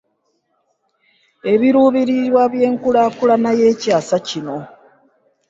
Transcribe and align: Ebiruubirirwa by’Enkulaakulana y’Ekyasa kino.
Ebiruubirirwa 1.51 2.41
by’Enkulaakulana 2.53 3.49
y’Ekyasa 3.59 4.17
kino. 4.27 4.57